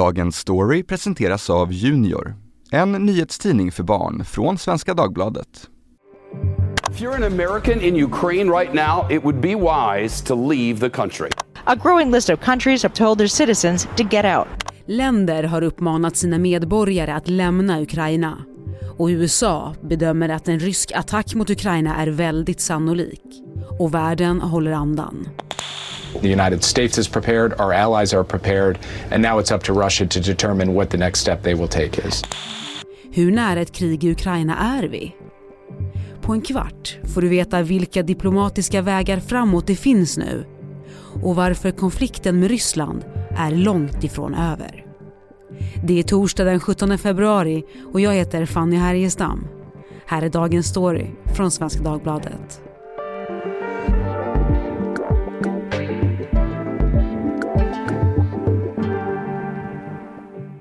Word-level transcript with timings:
Dagens 0.00 0.36
story 0.36 0.82
presenteras 0.82 1.50
av 1.50 1.72
Junior, 1.72 2.34
en 2.70 2.92
nyhetstidning 2.92 3.72
för 3.72 3.82
barn 3.82 4.24
från 4.24 4.58
Svenska 4.58 4.94
Dagbladet. 4.94 5.68
If 6.90 7.00
you're 7.00 7.16
an 7.16 7.32
American 7.32 7.80
in 7.80 8.04
Ukraine 8.04 8.50
right 8.50 8.74
now, 8.74 9.12
it 9.12 9.24
would 9.24 9.40
be 9.40 9.54
wise 9.54 10.24
to 10.24 10.50
leave 10.50 10.80
the 10.80 10.90
country. 10.90 11.28
A 11.64 11.76
growing 11.76 12.10
list 12.10 12.30
of 12.30 12.40
countries 12.40 12.82
have 12.82 12.94
told 12.94 13.18
their 13.18 13.28
citizens 13.28 13.88
to 13.96 14.02
get 14.10 14.24
out. 14.24 14.48
Länder 14.86 15.42
har 15.42 15.62
uppmanat 15.62 16.16
sina 16.16 16.38
medborgare 16.38 17.12
att 17.12 17.28
lämna 17.28 17.80
Ukraina. 17.80 18.38
Och 18.98 19.06
USA 19.06 19.74
bedömer 19.80 20.28
att 20.28 20.48
en 20.48 20.58
rysk 20.58 20.92
attack 20.92 21.34
mot 21.34 21.50
Ukraina 21.50 21.96
är 21.96 22.06
väldigt 22.06 22.60
sannolik. 22.60 23.22
Och 23.78 23.94
världen 23.94 24.40
håller 24.40 24.72
andan. 24.72 25.28
The 26.22 26.28
United 26.28 26.64
States 26.64 26.98
is 26.98 27.08
prepared, 27.08 27.60
our 27.60 27.72
allies 27.72 28.14
are 28.14 28.24
prepared, 28.24 28.78
and 29.10 29.22
now 29.22 29.40
it's 29.40 29.54
up 29.54 29.64
to 29.64 29.72
Russia 29.72 30.06
to 30.06 30.20
determine 30.20 30.74
what 30.74 30.90
the 30.90 30.98
next 30.98 31.20
step 31.20 31.42
they 31.42 31.54
will 31.54 31.68
take 31.68 32.08
is. 32.08 32.24
Hur 33.12 33.32
nära 33.32 33.60
ett 33.60 33.72
krig 33.72 34.04
i 34.04 34.10
Ukraina 34.10 34.56
är 34.56 34.88
vi? 34.88 35.16
På 36.22 36.32
en 36.32 36.40
kvart 36.40 36.98
får 37.14 37.22
du 37.22 37.28
veta 37.28 37.62
vilka 37.62 38.02
diplomatiska 38.02 38.82
vägar 38.82 39.20
framåt 39.20 39.66
det 39.66 39.76
finns 39.76 40.18
nu 40.18 40.44
och 41.22 41.36
varför 41.36 41.70
konflikten 41.70 42.40
med 42.40 42.50
Ryssland 42.50 43.04
är 43.36 43.50
långt 43.50 44.04
ifrån 44.04 44.34
över. 44.34 44.84
Det 45.84 45.98
är 45.98 46.02
torsdag 46.02 46.44
den 46.44 46.60
17 46.60 46.98
februari 46.98 47.64
och 47.92 48.00
jag 48.00 48.14
heter 48.14 48.46
Fanny 48.46 48.76
Härgestam. 48.76 49.46
Här 50.06 50.22
är 50.22 50.28
dagens 50.28 50.66
story 50.66 51.06
från 51.36 51.50
Svenska 51.50 51.82
Dagbladet. 51.82 52.69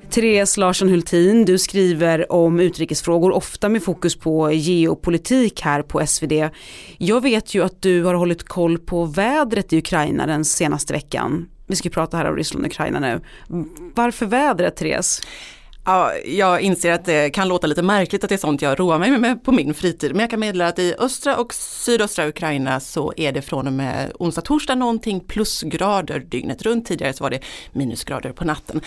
Therese 0.09 0.58
Larsson 0.58 0.90
Hultin, 0.90 1.45
du 1.45 1.58
skriver 1.58 2.31
om 2.31 2.59
utrikesfrågor, 2.59 3.31
ofta 3.31 3.70
med 3.70 3.84
fokus 3.84 4.16
på 4.16 4.52
geopolitik 4.52 5.61
här 5.61 5.81
på 5.81 6.08
SvD. 6.08 6.50
Jag 6.97 7.22
vet 7.22 7.56
ju 7.56 7.64
att 7.64 7.81
du 7.81 8.03
har 8.03 8.14
hållit 8.14 8.44
koll 8.44 8.78
på 8.78 9.06
vädret 9.06 9.73
i 9.73 9.78
Ukraina 9.78 10.25
den 10.28 10.45
senaste 10.45 10.94
veckan. 10.94 11.47
Vi 11.67 11.75
ska 11.75 11.89
prata 11.89 12.17
här 12.17 12.30
om 12.30 12.36
Ryssland 12.36 12.66
och 12.66 12.72
Ukraina 12.72 13.00
nu. 13.00 13.22
Varför 13.95 14.25
vädret, 14.25 14.75
Therese? 14.75 15.22
Ja, 15.85 16.13
jag 16.25 16.61
inser 16.61 16.91
att 16.91 17.05
det 17.05 17.30
kan 17.30 17.47
låta 17.47 17.67
lite 17.67 17.81
märkligt 17.81 18.23
att 18.23 18.30
det 18.30 18.35
är 18.35 18.38
sånt 18.38 18.61
jag 18.61 18.80
roar 18.80 18.99
mig 18.99 19.17
med 19.17 19.44
på 19.44 19.52
min 19.52 19.73
fritid. 19.73 20.11
Men 20.11 20.19
jag 20.19 20.30
kan 20.30 20.39
meddela 20.39 20.67
att 20.67 20.80
i 20.80 20.95
östra 20.99 21.38
och 21.38 21.53
sydöstra 21.53 22.27
Ukraina 22.27 22.80
så 22.80 23.13
är 23.17 23.31
det 23.31 23.41
från 23.41 23.67
och 23.67 23.73
med 23.73 24.11
onsdag, 24.19 24.41
torsdag 24.41 24.75
någonting 24.75 25.19
plusgrader 25.19 26.19
dygnet 26.19 26.61
runt. 26.61 26.88
Tidigare 26.88 27.13
så 27.13 27.23
var 27.23 27.30
det 27.30 27.39
minusgrader 27.72 28.31
på 28.31 28.45
natten. 28.45 28.81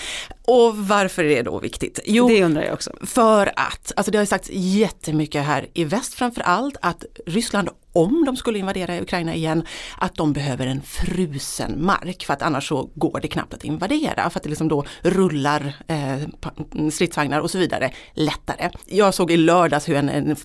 Och 0.44 0.76
varför 0.76 1.24
är 1.24 1.36
det 1.36 1.42
då 1.42 1.58
viktigt? 1.58 2.00
Jo, 2.04 2.28
det 2.28 2.44
undrar 2.44 2.62
jag 2.62 2.74
också. 2.74 2.92
För 3.06 3.52
att, 3.56 3.92
alltså 3.96 4.12
det 4.12 4.18
har 4.18 4.24
sagts 4.24 4.50
jättemycket 4.52 5.44
här 5.44 5.66
i 5.74 5.84
väst 5.84 6.14
framför 6.14 6.42
allt, 6.42 6.76
att 6.82 7.04
Ryssland 7.26 7.68
om 7.92 8.24
de 8.24 8.36
skulle 8.36 8.58
invadera 8.58 9.00
Ukraina 9.00 9.34
igen, 9.34 9.64
att 9.98 10.14
de 10.14 10.32
behöver 10.32 10.66
en 10.66 10.82
frusen 10.82 11.84
mark 11.84 12.24
för 12.26 12.32
att 12.32 12.42
annars 12.42 12.68
så 12.68 12.90
går 12.94 13.20
det 13.20 13.28
knappt 13.28 13.54
att 13.54 13.64
invadera 13.64 14.30
för 14.30 14.38
att 14.38 14.42
det 14.42 14.48
liksom 14.48 14.68
då 14.68 14.84
rullar 15.02 15.74
eh, 15.86 16.88
stridsvagnar 16.90 17.40
och 17.40 17.50
så 17.50 17.58
vidare 17.58 17.90
lättare. 18.14 18.70
Jag 18.86 19.14
såg 19.14 19.30
i 19.30 19.36
lördags 19.36 19.88
hur 19.88 19.96
en, 19.96 20.08
en 20.08 20.36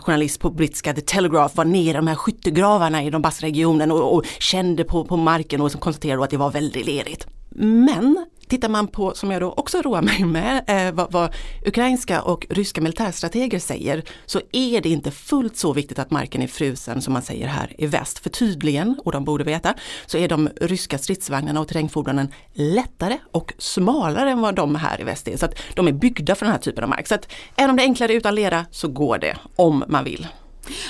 journalist 0.00 0.40
på 0.40 0.50
brittiska 0.50 0.94
The 0.94 1.00
Telegraph 1.00 1.56
var 1.56 1.64
nere 1.64 1.90
i 1.90 1.92
de 1.92 2.06
här 2.06 2.14
skyttegravarna 2.14 3.04
i 3.04 3.10
Donbassregionen 3.10 3.90
och, 3.90 4.14
och 4.14 4.24
kände 4.38 4.84
på, 4.84 5.04
på 5.04 5.16
marken 5.16 5.60
och 5.60 5.66
liksom 5.66 5.80
konstaterade 5.80 6.24
att 6.24 6.30
det 6.30 6.36
var 6.36 6.50
väldigt 6.50 6.86
lerigt. 6.86 7.26
Men 7.50 8.26
Tittar 8.48 8.68
man 8.68 8.88
på, 8.88 9.14
som 9.14 9.30
jag 9.30 9.42
då 9.42 9.52
också 9.52 9.82
roar 9.82 10.02
mig 10.02 10.24
med, 10.24 10.64
eh, 10.66 10.94
vad, 10.94 11.12
vad, 11.12 11.34
ukrainska 11.66 12.22
och 12.22 12.46
ryska 12.50 12.80
militärstrateger 12.80 13.58
säger, 13.58 14.04
så 14.26 14.40
är 14.52 14.80
det 14.80 14.88
inte 14.88 15.10
fullt 15.10 15.56
så 15.56 15.72
viktigt 15.72 15.98
att 15.98 16.10
marken 16.10 16.42
är 16.42 16.46
frusen 16.46 17.02
som 17.02 17.12
man 17.12 17.22
säger 17.22 17.46
här 17.46 17.74
i 17.78 17.86
väst. 17.86 18.18
För 18.18 18.30
tydligen, 18.30 19.00
och 19.04 19.12
de 19.12 19.24
borde 19.24 19.44
veta, 19.44 19.74
så 20.06 20.18
är 20.18 20.28
de 20.28 20.48
ryska 20.60 20.98
stridsvagnarna 20.98 21.60
och 21.60 21.68
terrängfordonen 21.68 22.28
lättare 22.52 23.18
och 23.32 23.54
smalare 23.58 24.30
än 24.30 24.40
vad 24.40 24.54
de 24.54 24.74
här 24.74 25.00
i 25.00 25.04
väst 25.04 25.28
är. 25.28 25.36
Så 25.36 25.44
att 25.44 25.54
de 25.74 25.88
är 25.88 25.92
byggda 25.92 26.34
för 26.34 26.46
den 26.46 26.52
här 26.52 26.60
typen 26.60 26.84
av 26.84 26.90
mark. 26.90 27.06
Så 27.06 27.14
att 27.14 27.32
även 27.56 27.70
om 27.70 27.76
det 27.76 27.82
är 27.82 27.84
enklare 27.84 28.12
utan 28.12 28.34
lera 28.34 28.66
så 28.70 28.88
går 28.88 29.18
det, 29.18 29.36
om 29.56 29.84
man 29.88 30.04
vill. 30.04 30.26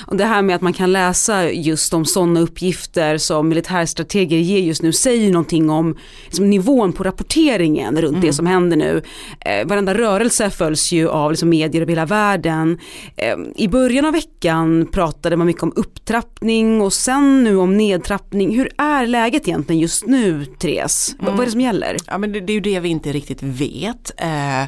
Och 0.07 0.17
det 0.17 0.25
här 0.25 0.41
med 0.41 0.55
att 0.55 0.61
man 0.61 0.73
kan 0.73 0.91
läsa 0.91 1.51
just 1.51 1.93
om 1.93 2.05
sådana 2.05 2.39
uppgifter 2.39 3.17
som 3.17 3.49
militärstrateger 3.49 4.37
ger 4.37 4.59
just 4.59 4.81
nu 4.81 4.93
säger 4.93 5.31
någonting 5.31 5.69
om 5.69 5.97
liksom, 6.25 6.49
nivån 6.49 6.93
på 6.93 7.03
rapporteringen 7.03 8.01
runt 8.01 8.09
mm. 8.09 8.21
det 8.21 8.33
som 8.33 8.45
händer 8.45 8.77
nu. 8.77 9.01
Eh, 9.39 9.67
varenda 9.67 9.93
rörelse 9.93 10.49
följs 10.49 10.91
ju 10.91 11.09
av 11.09 11.31
liksom, 11.31 11.49
medier 11.49 11.81
över 11.81 11.91
hela 11.91 12.05
världen. 12.05 12.79
Eh, 13.17 13.35
I 13.55 13.67
början 13.67 14.05
av 14.05 14.13
veckan 14.13 14.87
pratade 14.91 15.37
man 15.37 15.47
mycket 15.47 15.63
om 15.63 15.73
upptrappning 15.75 16.81
och 16.81 16.93
sen 16.93 17.43
nu 17.43 17.57
om 17.57 17.77
nedtrappning. 17.77 18.55
Hur 18.55 18.71
är 18.77 19.07
läget 19.07 19.47
egentligen 19.47 19.81
just 19.81 20.05
nu 20.05 20.45
Therese? 20.45 21.15
Mm. 21.19 21.31
Vad 21.31 21.41
är 21.41 21.45
det 21.45 21.51
som 21.51 21.61
gäller? 21.61 21.97
Ja, 22.07 22.17
men 22.17 22.31
det, 22.31 22.39
det 22.39 22.51
är 22.51 22.55
ju 22.55 22.59
det 22.59 22.79
vi 22.79 22.89
inte 22.89 23.11
riktigt 23.11 23.43
vet. 23.43 24.11
Eh, 24.17 24.63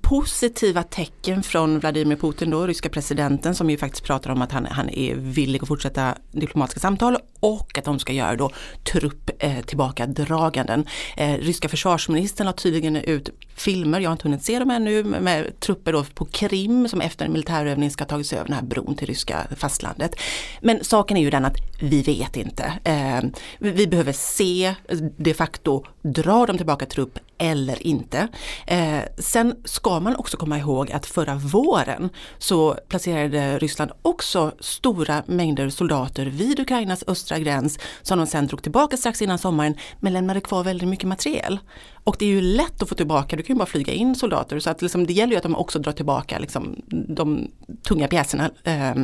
positiva 0.00 0.82
tecken 0.82 1.42
från 1.42 1.78
Vladimir 1.78 2.16
Putin 2.16 2.50
då, 2.50 2.66
ryska 2.66 2.88
presidenten 2.88 3.54
som 3.54 3.70
ju 3.70 3.76
faktiskt 3.76 4.04
pratar 4.04 4.30
om 4.30 4.42
att 4.42 4.52
han, 4.52 4.66
han 4.66 4.90
är 4.90 5.14
villig 5.14 5.62
att 5.62 5.68
fortsätta 5.68 6.14
diplomatiska 6.32 6.80
samtal 6.80 7.16
och 7.40 7.78
att 7.78 7.84
de 7.84 7.98
ska 7.98 8.12
göra 8.12 8.36
då 8.36 8.50
trupp 8.92 9.30
eh, 9.38 9.60
tillbaka 9.60 10.06
draganden. 10.06 10.86
Eh, 11.16 11.34
ryska 11.34 11.68
försvarsministern 11.68 12.46
har 12.46 12.54
tydligen 12.54 12.96
ut 12.96 13.30
filmer, 13.56 14.00
jag 14.00 14.10
har 14.10 14.12
inte 14.12 14.28
hunnit 14.28 14.44
se 14.44 14.58
dem 14.58 14.70
ännu, 14.70 15.04
med, 15.04 15.22
med 15.22 15.60
trupper 15.60 15.92
då 15.92 16.04
på 16.04 16.24
Krim 16.24 16.88
som 16.88 17.00
efter 17.00 17.24
en 17.24 17.32
militärövning 17.32 17.90
ska 17.90 18.04
ha 18.04 18.08
tagit 18.08 18.26
sig 18.26 18.38
över 18.38 18.48
den 18.48 18.56
här 18.56 18.64
bron 18.64 18.96
till 18.96 19.06
ryska 19.06 19.46
fastlandet. 19.56 20.14
Men 20.60 20.84
saken 20.84 21.16
är 21.16 21.20
ju 21.20 21.30
den 21.30 21.44
att 21.44 21.56
vi 21.80 22.02
vet 22.02 22.36
inte. 22.36 22.72
Eh, 22.84 23.20
vi 23.58 23.86
behöver 23.86 24.12
se 24.12 24.66
eh, 24.66 24.98
de 25.16 25.34
facto, 25.34 25.84
drar 26.02 26.46
de 26.46 26.56
tillbaka 26.56 26.86
trupp 26.86 27.18
eller 27.38 27.86
inte. 27.86 28.28
Eh, 28.66 29.00
sen 29.18 29.54
ska 29.64 30.00
man 30.00 30.16
också 30.16 30.36
komma 30.36 30.58
ihåg 30.58 30.92
att 30.92 31.06
förra 31.06 31.34
våren 31.34 32.10
så 32.38 32.74
placerade 32.88 33.58
Ryssland 33.58 33.90
också 34.02 34.52
stora 34.60 35.22
mängder 35.26 35.70
soldater 35.70 36.26
vid 36.26 36.60
Ukrainas 36.60 37.04
östra 37.06 37.38
gräns 37.38 37.78
som 38.02 38.18
de 38.18 38.26
sen 38.26 38.46
drog 38.46 38.62
tillbaka 38.62 38.96
strax 38.96 39.22
innan 39.22 39.38
sommaren 39.38 39.74
men 40.00 40.12
lämnade 40.12 40.40
kvar 40.40 40.64
väldigt 40.64 40.88
mycket 40.88 41.08
materiel. 41.08 41.58
Och 42.04 42.16
det 42.18 42.24
är 42.24 42.28
ju 42.28 42.40
lätt 42.40 42.82
att 42.82 42.88
få 42.88 42.94
tillbaka, 42.94 43.36
du 43.36 43.42
kan 43.42 43.56
ju 43.56 43.58
bara 43.58 43.66
flyga 43.66 43.92
in 43.92 44.14
soldater 44.14 44.58
så 44.58 44.70
att 44.70 44.82
liksom, 44.82 45.06
det 45.06 45.12
gäller 45.12 45.32
ju 45.32 45.36
att 45.36 45.42
de 45.42 45.56
också 45.56 45.78
drar 45.78 45.92
tillbaka 45.92 46.38
liksom, 46.38 46.76
de 47.08 47.50
tunga 47.82 48.08
pjäserna. 48.08 48.50
Eh, 48.64 48.94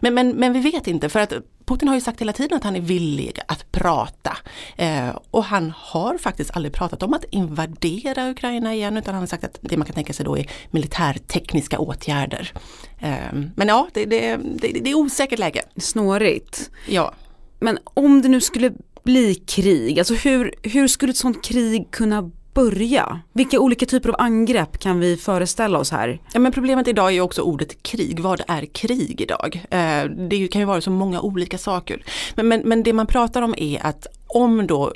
men, 0.00 0.14
men, 0.14 0.28
men 0.28 0.52
vi 0.52 0.60
vet 0.60 0.86
inte 0.86 1.08
för 1.08 1.20
att 1.20 1.32
Putin 1.66 1.88
har 1.88 1.94
ju 1.94 2.00
sagt 2.00 2.20
hela 2.20 2.32
tiden 2.32 2.56
att 2.56 2.64
han 2.64 2.76
är 2.76 2.80
villig 2.80 3.38
att 3.48 3.72
prata. 3.72 4.36
Eh, 4.76 5.08
och 5.30 5.44
han 5.44 5.72
har 5.76 6.18
faktiskt 6.18 6.56
aldrig 6.56 6.74
pratat 6.74 7.02
om 7.02 7.14
att 7.14 7.24
invadera 7.30 8.30
Ukraina 8.30 8.74
igen 8.74 8.96
utan 8.96 9.14
han 9.14 9.22
har 9.22 9.26
sagt 9.26 9.44
att 9.44 9.58
det 9.60 9.76
man 9.76 9.86
kan 9.86 9.94
tänka 9.94 10.12
sig 10.12 10.24
då 10.24 10.38
är 10.38 10.50
militärtekniska 10.70 11.78
åtgärder. 11.78 12.52
Eh, 12.98 13.32
men 13.56 13.68
ja, 13.68 13.88
det, 13.92 14.04
det, 14.04 14.36
det, 14.36 14.80
det 14.84 14.90
är 14.90 14.94
osäkert 14.94 15.38
läge. 15.38 15.62
Snårigt. 15.76 16.70
Ja. 16.88 17.14
Men 17.60 17.78
om 17.84 18.22
det 18.22 18.28
nu 18.28 18.40
skulle 18.40 18.72
bli 19.02 19.34
krig, 19.34 19.98
alltså 19.98 20.14
hur, 20.14 20.54
hur 20.62 20.88
skulle 20.88 21.10
ett 21.10 21.16
sånt 21.16 21.44
krig 21.44 21.90
kunna 21.90 22.30
börja? 22.56 23.20
Vilka 23.32 23.60
olika 23.60 23.86
typer 23.86 24.08
av 24.08 24.14
angrepp 24.18 24.78
kan 24.78 25.00
vi 25.00 25.16
föreställa 25.16 25.78
oss 25.78 25.90
här? 25.90 26.20
Ja, 26.32 26.40
men 26.40 26.52
problemet 26.52 26.88
idag 26.88 27.06
är 27.06 27.10
ju 27.10 27.20
också 27.20 27.42
ordet 27.42 27.82
krig. 27.82 28.20
Vad 28.20 28.42
är 28.48 28.66
krig 28.66 29.20
idag? 29.20 29.62
Eh, 29.70 30.04
det 30.04 30.48
kan 30.48 30.60
ju 30.60 30.64
vara 30.64 30.80
så 30.80 30.90
många 30.90 31.20
olika 31.20 31.58
saker. 31.58 32.04
Men, 32.34 32.48
men, 32.48 32.60
men 32.64 32.82
det 32.82 32.92
man 32.92 33.06
pratar 33.06 33.42
om 33.42 33.54
är 33.58 33.86
att 33.86 34.06
om 34.26 34.66
då 34.66 34.92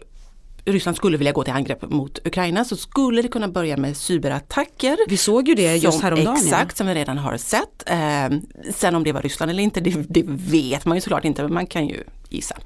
Ryssland 0.64 0.96
skulle 0.96 1.16
vilja 1.16 1.32
gå 1.32 1.44
till 1.44 1.52
angrepp 1.52 1.90
mot 1.90 2.18
Ukraina 2.26 2.64
så 2.64 2.76
skulle 2.76 3.22
det 3.22 3.28
kunna 3.28 3.48
börja 3.48 3.76
med 3.76 3.96
cyberattacker. 3.96 4.98
Vi 5.08 5.16
såg 5.16 5.48
ju 5.48 5.54
det 5.54 5.76
just 5.76 6.02
häromdagen. 6.02 6.36
Exakt, 6.36 6.72
ja. 6.72 6.76
som 6.76 6.86
vi 6.86 6.94
redan 6.94 7.18
har 7.18 7.36
sett. 7.36 7.90
Eh, 7.90 8.38
sen 8.74 8.94
om 8.94 9.04
det 9.04 9.12
var 9.12 9.22
Ryssland 9.22 9.50
eller 9.50 9.62
inte, 9.62 9.80
det, 9.80 9.90
det, 10.08 10.22
vet 10.26 10.84
man 10.84 10.96
ju 10.96 11.00
såklart 11.00 11.24
inte, 11.24 11.42
men 11.42 11.54
man 11.54 11.66
kan 11.66 11.88
ju 11.88 12.04
gissa. 12.30 12.56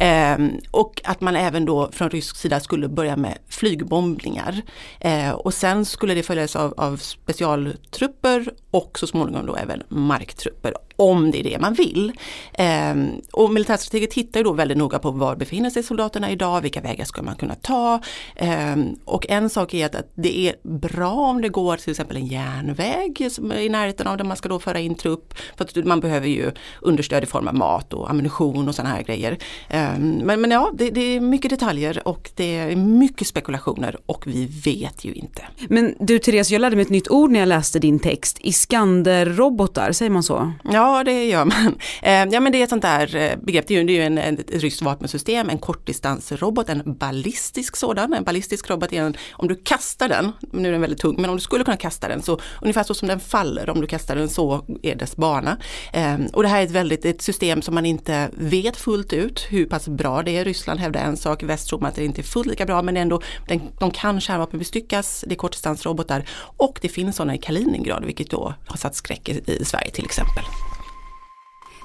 Eh, 0.00 0.38
och 0.70 1.00
att 1.04 1.20
man 1.20 1.36
även 1.36 1.64
då 1.64 1.90
från 1.92 2.10
rysk 2.10 2.36
sida 2.36 2.60
skulle 2.60 2.88
börja 2.88 3.16
med 3.16 3.38
flygbombningar. 3.48 4.62
Eh, 5.00 5.30
och 5.30 5.54
sen 5.54 5.84
skulle 5.84 6.14
det 6.14 6.22
följas 6.22 6.56
av, 6.56 6.74
av 6.76 6.96
specialtrupper 6.96 8.50
och 8.70 8.98
så 8.98 9.06
småningom 9.06 9.46
då 9.46 9.56
även 9.56 9.82
marktrupper 9.88 10.74
om 10.98 11.30
det 11.30 11.40
är 11.40 11.44
det 11.44 11.58
man 11.58 11.74
vill. 11.74 12.12
Ehm, 12.52 13.10
och 13.32 13.52
militärstrateger 13.52 14.06
tittar 14.06 14.40
ju 14.40 14.44
då 14.44 14.52
väldigt 14.52 14.78
noga 14.78 14.98
på 14.98 15.10
var 15.10 15.36
befinner 15.36 15.70
sig 15.70 15.82
soldaterna 15.82 16.30
idag, 16.30 16.60
vilka 16.60 16.80
vägar 16.80 17.04
ska 17.04 17.22
man 17.22 17.36
kunna 17.36 17.54
ta. 17.54 18.00
Ehm, 18.36 18.96
och 19.04 19.26
en 19.28 19.50
sak 19.50 19.74
är 19.74 19.86
att, 19.86 19.94
att, 19.94 20.10
det 20.14 20.38
är 20.48 20.54
bra 20.62 21.12
om 21.12 21.42
det 21.42 21.48
går 21.48 21.76
till 21.76 21.90
exempel 21.90 22.16
en 22.16 22.26
järnväg 22.26 23.28
som 23.30 23.52
är 23.52 23.58
i 23.58 23.68
närheten 23.68 24.06
av 24.06 24.16
där 24.16 24.24
man 24.24 24.36
ska 24.36 24.48
då 24.48 24.58
föra 24.58 24.80
in 24.80 24.94
trupp. 24.94 25.34
För 25.56 25.64
att 25.64 25.84
man 25.84 26.00
behöver 26.00 26.28
ju 26.28 26.52
understöd 26.82 27.22
i 27.22 27.26
form 27.26 27.48
av 27.48 27.54
mat 27.54 27.92
och 27.92 28.10
ammunition 28.10 28.68
och 28.68 28.74
sådana 28.74 28.94
här 28.94 29.02
grejer. 29.08 29.38
Ehm, 29.68 30.16
men, 30.24 30.40
men 30.40 30.50
ja, 30.50 30.70
det, 30.74 30.90
det 30.90 31.00
är 31.00 31.20
mycket 31.20 31.50
detaljer 31.50 32.08
och 32.08 32.30
det 32.34 32.56
är 32.56 32.76
mycket 32.76 33.26
spekulationer 33.26 33.96
och 34.06 34.26
vi 34.26 34.46
vet 34.64 35.04
ju 35.04 35.12
inte. 35.12 35.42
Men 35.68 35.94
du 36.00 36.18
Therese, 36.18 36.50
jag 36.50 36.60
lärde 36.60 36.76
mig 36.76 36.82
ett 36.82 36.90
nytt 36.90 37.10
ord 37.10 37.30
när 37.30 37.40
jag 37.40 37.48
läste 37.48 37.78
din 37.78 37.98
text. 37.98 38.38
Iskander-robotar, 38.40 39.92
säger 39.92 40.10
man 40.10 40.22
så? 40.22 40.52
Ja, 40.64 41.04
det 41.04 41.24
gör 41.24 41.44
man. 41.44 41.78
Eh, 42.02 42.24
ja, 42.24 42.40
men 42.40 42.52
det 42.52 42.58
är 42.58 42.64
ett 42.64 42.70
sånt 42.70 42.82
där 42.82 43.16
eh, 43.16 43.36
begrepp, 43.42 43.68
det 43.68 43.76
är 43.76 43.82
ju 43.82 44.02
en, 44.02 44.18
en, 44.18 44.38
ett 44.38 44.50
ryskt 44.50 44.82
vapensystem, 44.82 45.50
en 45.50 45.58
kortdistansrobot, 45.58 46.68
en 46.68 46.82
ballistisk 46.98 47.76
sådan. 47.76 48.14
En 48.14 48.24
ballistisk 48.24 48.70
robot 48.70 48.92
är 48.92 49.02
en, 49.02 49.16
om 49.32 49.48
du 49.48 49.54
kastar 49.54 50.08
den, 50.08 50.32
nu 50.52 50.68
är 50.68 50.72
den 50.72 50.80
väldigt 50.80 51.00
tung, 51.00 51.16
men 51.18 51.30
om 51.30 51.36
du 51.36 51.42
skulle 51.42 51.64
kunna 51.64 51.76
kasta 51.76 52.08
den 52.08 52.22
så 52.22 52.40
ungefär 52.62 52.82
så 52.82 52.94
som 52.94 53.08
den 53.08 53.20
faller, 53.20 53.70
om 53.70 53.80
du 53.80 53.86
kastar 53.86 54.16
den 54.16 54.28
så 54.28 54.64
är 54.82 54.94
dess 54.94 55.16
bana. 55.16 55.56
Eh, 55.92 56.16
och 56.32 56.42
det 56.42 56.48
här 56.48 56.60
är 56.60 56.64
ett 56.64 56.70
väldigt, 56.70 57.04
ett 57.04 57.22
system 57.22 57.62
som 57.62 57.74
man 57.74 57.86
inte 57.86 58.28
vet 58.32 58.76
fullt 58.76 58.97
ut 59.12 59.46
hur 59.48 59.66
pass 59.66 59.88
bra 59.88 60.22
det 60.22 60.36
är. 60.36 60.44
Ryssland 60.44 60.80
hävdar 60.80 61.00
en 61.00 61.16
sak, 61.16 61.42
väst 61.42 61.68
tror 61.68 61.80
man 61.80 61.88
att 61.88 61.94
det 61.94 62.04
inte 62.04 62.20
är 62.20 62.22
fullt 62.22 62.46
lika 62.46 62.66
bra, 62.66 62.82
men 62.82 62.96
ändå, 62.96 63.20
den, 63.48 63.60
de 63.80 63.90
kan 63.90 64.20
kärnvapenbestyckas, 64.20 65.24
det 65.26 65.34
är 65.34 65.36
kortdistansrobotar 65.36 66.24
och 66.56 66.78
det 66.82 66.88
finns 66.88 67.16
sådana 67.16 67.34
i 67.34 67.38
Kaliningrad, 67.38 68.04
vilket 68.04 68.30
då 68.30 68.54
har 68.66 68.76
satt 68.76 68.94
skräck 68.94 69.28
i, 69.28 69.42
i 69.46 69.64
Sverige 69.64 69.90
till 69.90 70.04
exempel. 70.04 70.44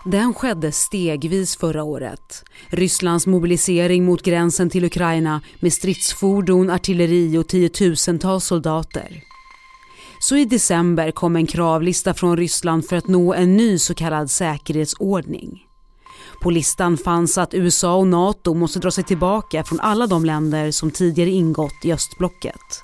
Den 0.05 0.33
skedde 0.33 0.71
stegvis 0.71 1.57
förra 1.57 1.83
året. 1.83 2.43
Rysslands 2.67 3.27
mobilisering 3.27 4.05
mot 4.05 4.23
gränsen 4.23 4.69
till 4.69 4.85
Ukraina 4.85 5.41
med 5.59 5.73
stridsfordon, 5.73 6.69
artilleri 6.69 7.37
och 7.37 7.47
tiotusentals 7.47 8.45
soldater. 8.45 9.23
Så 10.19 10.37
i 10.37 10.45
december 10.45 11.11
kom 11.11 11.35
en 11.35 11.47
kravlista 11.47 12.13
från 12.13 12.37
Ryssland 12.37 12.85
för 12.85 12.95
att 12.95 13.07
nå 13.07 13.33
en 13.33 13.57
ny 13.57 13.79
så 13.79 13.95
kallad 13.95 14.31
säkerhetsordning. 14.31 15.63
På 16.41 16.49
listan 16.49 16.97
fanns 16.97 17.37
att 17.37 17.53
USA 17.53 17.95
och 17.95 18.07
NATO 18.07 18.53
måste 18.53 18.79
dra 18.79 18.91
sig 18.91 19.03
tillbaka 19.03 19.63
från 19.63 19.79
alla 19.79 20.07
de 20.07 20.25
länder 20.25 20.71
som 20.71 20.91
tidigare 20.91 21.29
ingått 21.29 21.85
i 21.85 21.93
östblocket. 21.93 22.81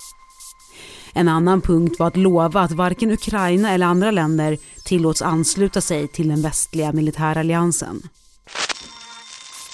En 1.12 1.28
annan 1.28 1.60
punkt 1.60 1.96
var 1.98 2.06
att 2.06 2.16
lova 2.16 2.60
att 2.60 2.72
varken 2.72 3.10
Ukraina 3.10 3.72
eller 3.72 3.86
andra 3.86 4.10
länder 4.10 4.58
tillåts 4.84 5.22
ansluta 5.22 5.80
sig 5.80 6.08
till 6.08 6.28
den 6.28 6.42
västliga 6.42 6.92
militäralliansen. 6.92 8.02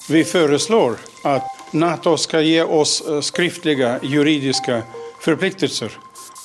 Vi 0.08 0.24
föreslår 0.24 0.96
att 1.22 1.44
NATO 1.70 2.16
ska 2.16 2.40
ge 2.40 2.62
oss 2.62 3.00
eh, 3.08 3.20
skriftliga 3.20 4.00
juridiska 4.02 4.82
förpliktelser 5.20 5.92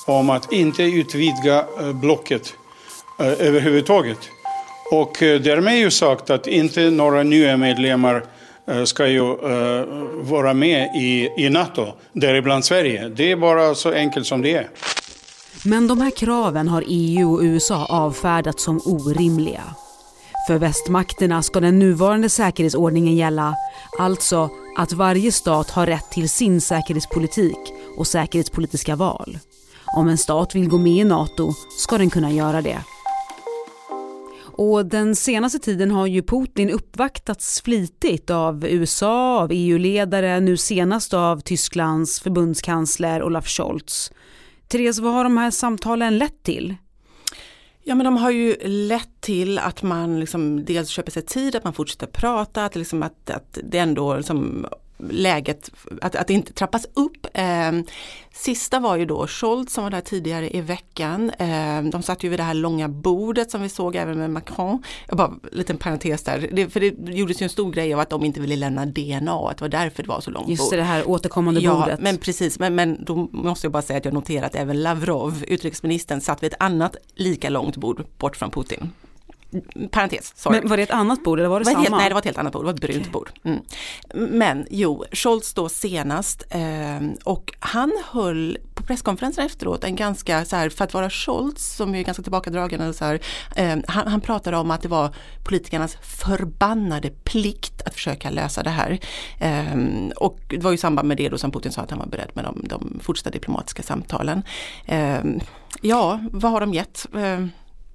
om 0.06 0.30
att 0.30 0.52
inte 0.52 0.82
utvidga 0.82 1.66
eh, 1.80 1.92
blocket 1.92 2.54
eh, 3.18 3.26
överhuvudtaget. 3.26 4.18
Och 4.92 5.22
eh, 5.22 5.40
därmed 5.40 5.74
är 5.74 5.78
ju 5.78 5.90
sagt 5.90 6.30
att 6.30 6.46
inte 6.46 6.90
några 6.90 7.22
nya 7.22 7.56
medlemmar 7.56 8.24
eh, 8.66 8.84
ska 8.84 9.06
ju 9.06 9.20
eh, 9.20 9.86
vara 10.14 10.54
med 10.54 10.96
i, 10.96 11.28
i 11.36 11.50
NATO, 11.50 11.86
däribland 12.12 12.64
Sverige. 12.64 13.08
Det 13.08 13.30
är 13.30 13.36
bara 13.36 13.74
så 13.74 13.92
enkelt 13.92 14.26
som 14.26 14.42
det 14.42 14.54
är. 14.54 14.68
Men 15.64 15.88
de 15.88 16.00
här 16.00 16.10
kraven 16.10 16.68
har 16.68 16.84
EU 16.86 17.32
och 17.34 17.40
USA 17.42 17.86
avfärdat 17.86 18.60
som 18.60 18.80
orimliga. 18.84 19.62
För 20.46 20.58
västmakterna 20.58 21.42
ska 21.42 21.60
den 21.60 21.78
nuvarande 21.78 22.28
säkerhetsordningen 22.28 23.16
gälla, 23.16 23.54
alltså 23.98 24.50
att 24.78 24.92
varje 24.92 25.32
stat 25.32 25.70
har 25.70 25.86
rätt 25.86 26.10
till 26.10 26.28
sin 26.28 26.60
säkerhetspolitik 26.60 27.58
och 27.96 28.06
säkerhetspolitiska 28.06 28.96
val. 28.96 29.38
Om 29.96 30.08
en 30.08 30.18
stat 30.18 30.54
vill 30.54 30.68
gå 30.68 30.78
med 30.78 30.92
i 30.92 31.04
NATO 31.04 31.52
ska 31.78 31.98
den 31.98 32.10
kunna 32.10 32.30
göra 32.30 32.62
det. 32.62 32.78
Och 34.62 34.86
den 34.86 35.16
senaste 35.16 35.58
tiden 35.58 35.90
har 35.90 36.06
ju 36.06 36.22
Putin 36.22 36.70
uppvaktats 36.70 37.60
flitigt 37.60 38.30
av 38.30 38.66
USA, 38.66 39.40
av 39.40 39.50
EU-ledare, 39.52 40.40
nu 40.40 40.56
senast 40.56 41.14
av 41.14 41.40
Tysklands 41.40 42.20
förbundskansler 42.20 43.22
Olaf 43.22 43.48
Scholz. 43.48 44.12
Therese, 44.68 44.98
vad 44.98 45.12
har 45.12 45.24
de 45.24 45.36
här 45.36 45.50
samtalen 45.50 46.18
lett 46.18 46.42
till? 46.42 46.74
Ja 47.84 47.94
men 47.94 48.04
de 48.04 48.16
har 48.16 48.30
ju 48.30 48.56
lett 48.64 49.20
till 49.20 49.58
att 49.58 49.82
man 49.82 50.20
liksom 50.20 50.64
dels 50.64 50.88
köper 50.88 51.10
sig 51.10 51.22
tid, 51.22 51.56
att 51.56 51.64
man 51.64 51.72
fortsätter 51.72 52.06
prata, 52.06 52.64
att, 52.64 52.76
liksom 52.76 53.02
att, 53.02 53.30
att 53.30 53.58
det 53.64 53.78
ändå 53.78 54.16
liksom 54.16 54.66
läget, 55.10 55.70
att, 56.00 56.16
att 56.16 56.26
det 56.26 56.34
inte 56.34 56.52
trappas 56.52 56.86
upp. 56.94 57.26
Eh, 57.34 57.72
sista 58.32 58.80
var 58.80 58.96
ju 58.96 59.04
då 59.04 59.26
Scholz 59.26 59.72
som 59.72 59.84
var 59.84 59.90
där 59.90 60.00
tidigare 60.00 60.56
i 60.56 60.60
veckan. 60.60 61.30
Eh, 61.30 61.82
de 61.82 62.02
satt 62.02 62.24
ju 62.24 62.28
vid 62.28 62.38
det 62.38 62.42
här 62.42 62.54
långa 62.54 62.88
bordet 62.88 63.50
som 63.50 63.62
vi 63.62 63.68
såg 63.68 63.96
även 63.96 64.18
med 64.18 64.30
Macron. 64.30 64.82
Jag 65.08 65.16
bara, 65.16 65.32
liten 65.52 65.76
parentes 65.76 66.22
där, 66.22 66.48
det, 66.52 66.70
för 66.70 66.80
det 66.80 67.12
gjordes 67.12 67.42
ju 67.42 67.44
en 67.44 67.50
stor 67.50 67.72
grej 67.72 67.94
av 67.94 68.00
att 68.00 68.10
de 68.10 68.24
inte 68.24 68.40
ville 68.40 68.56
lämna 68.56 68.86
DNA, 68.86 69.48
att 69.50 69.56
det 69.56 69.64
var 69.64 69.68
därför 69.68 70.02
det 70.02 70.08
var 70.08 70.20
så 70.20 70.30
långt 70.30 70.48
Just 70.48 70.70
det, 70.70 70.76
det 70.76 70.82
här 70.82 71.08
återkommande 71.08 71.60
ja, 71.60 71.74
bordet. 71.74 72.00
men 72.00 72.18
precis, 72.18 72.58
men, 72.58 72.74
men 72.74 73.04
då 73.04 73.28
måste 73.32 73.66
jag 73.66 73.72
bara 73.72 73.82
säga 73.82 73.96
att 73.96 74.04
jag 74.04 74.14
noterat 74.14 74.44
att 74.44 74.54
även 74.54 74.82
Lavrov, 74.82 75.44
utrikesministern, 75.48 76.20
satt 76.20 76.42
vid 76.42 76.52
ett 76.52 76.62
annat 76.62 76.96
lika 77.14 77.50
långt 77.50 77.76
bord 77.76 78.04
bort 78.18 78.36
från 78.36 78.50
Putin 78.50 78.90
parentes, 79.90 80.32
sorry. 80.36 80.60
Men 80.60 80.68
var 80.68 80.76
det 80.76 80.82
ett 80.82 80.90
annat 80.90 81.24
bord 81.24 81.38
eller 81.38 81.48
var 81.48 81.60
det, 81.60 81.64
var 81.64 81.72
samma? 81.72 81.82
Helt, 81.82 81.96
nej, 81.96 82.08
det 82.08 82.14
var 82.14 82.20
ett 82.20 82.24
helt 82.24 82.38
annat 82.38 82.52
bord, 82.52 82.62
det 82.62 82.66
var 82.66 82.74
ett 82.74 82.80
brunt 82.80 83.00
okay. 83.00 83.12
bord. 83.12 83.30
Mm. 83.44 83.60
Men 84.14 84.66
jo, 84.70 85.04
Scholz 85.12 85.54
då 85.54 85.68
senast 85.68 86.44
eh, 86.50 87.00
och 87.24 87.52
han 87.60 87.92
höll 88.10 88.58
på 88.74 88.82
presskonferensen 88.82 89.46
efteråt 89.46 89.84
en 89.84 89.96
ganska, 89.96 90.44
så 90.44 90.56
här, 90.56 90.68
för 90.68 90.84
att 90.84 90.94
vara 90.94 91.10
Scholz 91.10 91.76
som 91.76 91.94
är 91.94 92.02
ganska 92.02 92.22
tillbakadragen, 92.22 92.94
så 92.94 93.04
här, 93.04 93.20
eh, 93.56 93.76
han, 93.86 94.06
han 94.06 94.20
pratade 94.20 94.56
om 94.56 94.70
att 94.70 94.82
det 94.82 94.88
var 94.88 95.14
politikernas 95.44 95.96
förbannade 96.02 97.10
plikt 97.10 97.82
att 97.86 97.94
försöka 97.94 98.30
lösa 98.30 98.62
det 98.62 98.70
här. 98.70 98.98
Eh, 99.40 99.76
och 100.16 100.40
det 100.48 100.58
var 100.58 100.70
ju 100.70 100.74
i 100.74 100.78
samband 100.78 101.08
med 101.08 101.16
det 101.16 101.28
då 101.28 101.38
som 101.38 101.52
Putin 101.52 101.72
sa 101.72 101.82
att 101.82 101.90
han 101.90 101.98
var 101.98 102.06
beredd 102.06 102.30
med 102.34 102.44
de, 102.44 102.64
de 102.68 103.00
fortsatta 103.02 103.30
diplomatiska 103.30 103.82
samtalen. 103.82 104.42
Ehm, 104.86 105.40
ja, 105.80 106.20
vad 106.30 106.52
har 106.52 106.60
de 106.60 106.74
gett? 106.74 107.06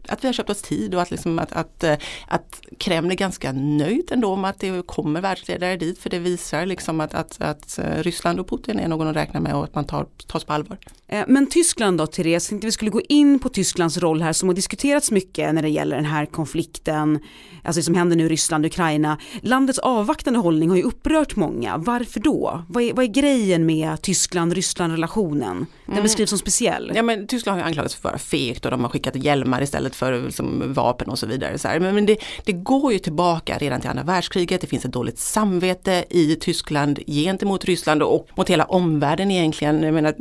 Att 0.07 0.23
vi 0.23 0.27
har 0.27 0.33
köpt 0.33 0.49
oss 0.49 0.61
tid 0.61 0.95
och 0.95 1.01
att, 1.01 1.11
liksom 1.11 1.39
att, 1.39 1.53
att, 1.53 1.83
eh, 1.83 1.95
att 2.27 2.61
Kreml 2.77 3.11
är 3.11 3.15
ganska 3.15 3.51
nöjd 3.51 4.11
ändå 4.11 4.35
med 4.35 4.49
att 4.49 4.59
det 4.59 4.87
kommer 4.87 5.21
världsledare 5.21 5.77
dit 5.77 5.99
för 5.99 6.09
det 6.09 6.19
visar 6.19 6.65
liksom 6.65 7.01
att, 7.01 7.13
att, 7.13 7.41
att 7.41 7.79
eh, 7.79 8.03
Ryssland 8.03 8.39
och 8.39 8.49
Putin 8.49 8.79
är 8.79 8.87
någon 8.87 9.07
att 9.07 9.15
räkna 9.15 9.39
med 9.39 9.55
och 9.55 9.63
att 9.63 9.75
man 9.75 9.85
tar, 9.85 10.05
tas 10.27 10.43
på 10.43 10.53
allvar. 10.53 10.77
Eh, 11.09 11.23
men 11.27 11.47
Tyskland 11.47 11.97
då 11.97 12.07
Therese, 12.07 12.47
tänkte 12.47 12.67
vi 12.67 12.71
skulle 12.71 12.91
gå 12.91 13.01
in 13.01 13.39
på 13.39 13.49
Tysklands 13.49 13.97
roll 13.97 14.21
här 14.21 14.33
som 14.33 14.49
har 14.49 14.55
diskuterats 14.55 15.11
mycket 15.11 15.55
när 15.55 15.61
det 15.61 15.69
gäller 15.69 15.95
den 15.95 16.05
här 16.05 16.25
konflikten, 16.25 17.19
alltså 17.63 17.79
det 17.79 17.83
som 17.83 17.95
händer 17.95 18.15
nu 18.15 18.25
i 18.25 18.29
Ryssland 18.29 18.65
och 18.65 18.71
Ukraina. 18.71 19.17
Landets 19.41 19.79
avvaktande 19.79 20.39
hållning 20.39 20.69
har 20.69 20.77
ju 20.77 20.83
upprört 20.83 21.35
många, 21.35 21.77
varför 21.77 22.19
då? 22.19 22.65
Vad 22.69 22.83
är, 22.83 22.93
vad 22.93 23.05
är 23.05 23.09
grejen 23.09 23.65
med 23.65 24.01
Tyskland-Ryssland 24.01 24.91
relationen? 24.91 25.65
Den 25.85 25.93
mm. 25.93 26.03
beskrivs 26.03 26.29
som 26.29 26.39
speciell. 26.39 26.91
Ja 26.95 27.03
men 27.03 27.27
Tyskland 27.27 27.59
har 27.59 27.67
anklagats 27.67 27.95
för 27.95 27.99
att 27.99 28.13
vara 28.13 28.19
fegt 28.19 28.65
och 28.65 28.71
de 28.71 28.81
har 28.81 28.89
skickat 28.89 29.15
hjälmar 29.15 29.61
istället 29.61 29.95
för 29.95 30.21
liksom, 30.21 30.73
vapen 30.73 31.09
och 31.09 31.19
så 31.19 31.27
vidare. 31.27 31.57
Så 31.57 31.67
men, 31.67 31.95
men 31.95 32.05
det, 32.05 32.17
det, 32.45 32.51
går 32.51 32.93
ju 32.93 32.99
tillbaka 32.99 33.57
redan 33.57 33.81
till 33.81 33.89
andra 33.89 34.03
världskriget, 34.03 34.61
det 34.61 34.67
finns 34.67 34.85
ett 34.85 34.91
dåligt 34.91 35.19
samvete 35.19 36.05
i 36.09 36.35
Tyskland 36.35 36.99
gentemot 37.07 37.65
Ryssland 37.65 38.03
och 38.03 38.29
mot 38.35 38.49
hela 38.49 38.65
omvärlden 38.65 39.31
egentligen. 39.31 39.83
Jag 39.83 39.93
menar, 39.93 40.13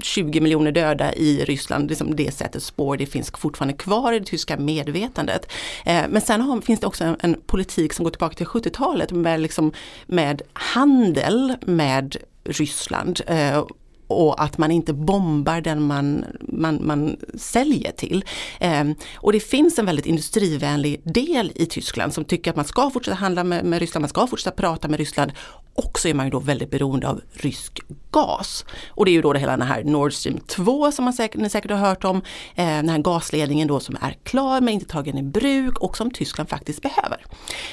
20 0.00 0.40
miljoner 0.40 0.72
döda 0.72 1.14
i 1.14 1.44
Ryssland, 1.44 1.88
liksom 1.88 2.16
det 2.16 2.34
sättet 2.34 2.62
spår, 2.62 2.96
det 2.96 3.06
finns 3.06 3.32
fortfarande 3.38 3.74
kvar 3.74 4.12
i 4.12 4.18
det 4.18 4.24
tyska 4.24 4.56
medvetandet. 4.56 5.52
Eh, 5.84 6.02
men 6.08 6.20
sen 6.20 6.40
har, 6.40 6.60
finns 6.60 6.80
det 6.80 6.86
också 6.86 7.04
en, 7.04 7.16
en, 7.20 7.36
politik 7.46 7.92
som 7.92 8.04
går 8.04 8.10
tillbaka 8.10 8.34
till 8.34 8.46
70-talet 8.46 9.10
med, 9.10 9.40
liksom, 9.40 9.72
med 10.06 10.42
handel 10.52 11.56
med 11.66 12.16
Ryssland 12.44 13.20
eh, 13.26 13.64
och 14.12 14.42
att 14.42 14.58
man 14.58 14.70
inte 14.70 14.92
bombar 14.92 15.60
den 15.60 15.82
man, 15.82 16.24
man, 16.40 16.86
man 16.86 17.16
säljer 17.34 17.92
till. 17.92 18.24
Eh, 18.60 18.84
och 19.16 19.32
det 19.32 19.40
finns 19.40 19.78
en 19.78 19.86
väldigt 19.86 20.06
industrivänlig 20.06 21.00
del 21.04 21.52
i 21.54 21.66
Tyskland 21.66 22.14
som 22.14 22.24
tycker 22.24 22.50
att 22.50 22.56
man 22.56 22.64
ska 22.64 22.90
fortsätta 22.90 23.14
handla 23.14 23.44
med, 23.44 23.64
med 23.64 23.78
Ryssland, 23.78 24.02
man 24.02 24.08
ska 24.08 24.26
fortsätta 24.26 24.56
prata 24.56 24.88
med 24.88 24.98
Ryssland 24.98 25.32
och 25.74 25.98
så 25.98 26.08
är 26.08 26.14
man 26.14 26.26
ju 26.26 26.30
då 26.30 26.38
väldigt 26.38 26.70
beroende 26.70 27.08
av 27.08 27.20
rysk 27.32 27.80
gas. 28.10 28.64
Och 28.88 29.04
det 29.04 29.10
är 29.10 29.12
ju 29.12 29.22
då 29.22 29.32
det 29.32 29.38
hela 29.38 29.56
den 29.56 29.66
här 29.66 29.84
Nord 29.84 30.12
Stream 30.12 30.38
2 30.46 30.92
som 30.92 31.04
man 31.04 31.14
säkert, 31.14 31.40
ni 31.40 31.50
säkert 31.50 31.70
har 31.70 31.78
hört 31.78 32.04
om. 32.04 32.16
Eh, 32.54 32.66
den 32.66 32.88
här 32.88 32.98
gasledningen 32.98 33.68
då 33.68 33.80
som 33.80 33.96
är 34.00 34.16
klar 34.22 34.60
men 34.60 34.74
inte 34.74 34.86
tagen 34.86 35.18
i 35.18 35.22
bruk 35.22 35.78
och 35.78 35.96
som 35.96 36.10
Tyskland 36.10 36.48
faktiskt 36.48 36.82
behöver. 36.82 37.24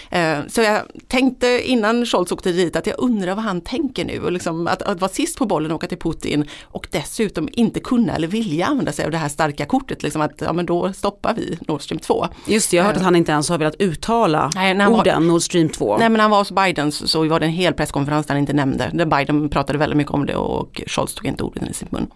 Eh, 0.09 0.47
så 0.47 0.61
jag 0.61 0.81
tänkte 1.07 1.69
innan 1.69 2.05
Scholz 2.05 2.31
åkte 2.31 2.51
dit 2.51 2.75
att 2.75 2.87
jag 2.87 2.95
undrar 2.99 3.35
vad 3.35 3.43
han 3.43 3.61
tänker 3.61 4.05
nu 4.05 4.21
och 4.23 4.31
liksom 4.31 4.67
att, 4.67 4.81
att 4.81 5.01
vara 5.01 5.11
sist 5.11 5.37
på 5.37 5.45
bollen 5.45 5.71
och 5.71 5.75
åka 5.75 5.87
till 5.87 5.99
Putin 5.99 6.28
Putin 6.29 6.49
och 6.63 6.87
dessutom 6.91 7.49
inte 7.51 7.79
kunna 7.79 8.15
eller 8.15 8.27
vilja 8.27 8.65
använda 8.65 8.91
sig 8.91 9.05
av 9.05 9.11
det 9.11 9.17
här 9.17 9.29
starka 9.29 9.65
kortet, 9.65 10.03
liksom 10.03 10.21
att 10.21 10.41
ja 10.41 10.53
men 10.53 10.65
då 10.65 10.93
stoppar 10.93 11.33
vi 11.33 11.57
Nord 11.67 11.81
Stream 11.81 11.99
2. 11.99 12.27
Just 12.47 12.71
det, 12.71 12.77
jag 12.77 12.83
har 12.83 12.87
hört 12.89 12.97
att 12.97 13.03
han 13.03 13.15
inte 13.15 13.31
ens 13.31 13.49
har 13.49 13.57
velat 13.57 13.75
uttala 13.79 14.51
Nej, 14.55 14.77
han 14.77 14.91
var- 14.91 14.99
orden 14.99 15.27
Nord 15.27 15.41
Stream 15.41 15.69
2. 15.69 15.97
Nej 15.97 16.09
men 16.09 16.13
när 16.13 16.21
han 16.21 16.31
var 16.31 16.37
hos 16.39 16.51
Biden 16.51 16.91
så, 16.91 17.07
så 17.07 17.27
var 17.27 17.39
det 17.39 17.45
en 17.45 17.51
hel 17.51 17.73
presskonferens 17.73 18.25
där 18.25 18.33
han 18.33 18.41
inte 18.41 18.53
nämnde, 18.53 18.91
där 18.93 19.05
Biden 19.05 19.49
pratade 19.49 19.79
väldigt 19.79 19.97
mycket 19.97 20.13
om 20.13 20.25
det 20.25 20.35
och 20.35 20.81
Scholz 20.87 21.13
tog 21.13 21.25
inte 21.25 21.43
orden 21.43 21.67
i 21.69 21.73
sin 21.73 21.87
mun. 21.91 22.07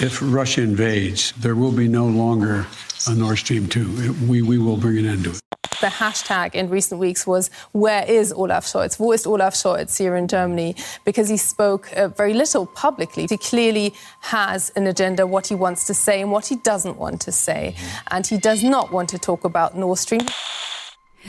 If 0.00 0.20
Russia 0.20 0.62
invades, 0.62 1.32
there 1.40 1.54
will 1.54 1.70
be 1.70 1.86
no 1.86 2.06
longer 2.06 2.66
a 3.06 3.14
Nord 3.14 3.38
Stream 3.38 3.68
2. 3.68 4.14
We, 4.28 4.42
we 4.42 4.58
will 4.58 4.76
bring 4.76 4.98
an 4.98 5.06
end 5.06 5.24
to 5.24 5.30
it. 5.30 5.40
The 5.80 5.86
hashtag 5.86 6.54
in 6.54 6.68
recent 6.68 7.00
weeks 7.00 7.26
was 7.28 7.48
Where 7.72 8.04
is 8.08 8.32
Olaf 8.32 8.66
Scholz? 8.66 8.98
Wo 8.98 9.12
ist 9.12 9.26
Olaf 9.26 9.54
Scholz 9.54 9.96
here 9.96 10.16
in 10.16 10.26
Germany? 10.26 10.74
Because 11.04 11.28
he 11.28 11.36
spoke 11.36 11.88
uh, 11.96 12.08
very 12.08 12.34
little 12.34 12.66
publicly. 12.66 13.26
He 13.30 13.36
clearly 13.36 13.92
has 14.20 14.72
an 14.74 14.88
agenda, 14.88 15.26
what 15.26 15.46
he 15.46 15.54
wants 15.54 15.86
to 15.86 15.94
say 15.94 16.22
and 16.22 16.32
what 16.32 16.46
he 16.46 16.56
doesn't 16.56 16.96
want 16.98 17.20
to 17.20 17.32
say. 17.32 17.76
And 18.10 18.26
he 18.26 18.36
does 18.36 18.64
not 18.64 18.92
want 18.92 19.10
to 19.10 19.18
talk 19.18 19.44
about 19.44 19.76
Nord 19.76 19.98
Stream. 19.98 20.26